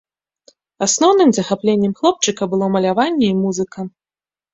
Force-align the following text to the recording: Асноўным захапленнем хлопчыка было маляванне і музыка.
Асноўным 0.85 1.29
захапленнем 1.37 1.93
хлопчыка 1.99 2.43
было 2.53 2.65
маляванне 2.77 3.27
і 3.35 3.37
музыка. 3.43 3.79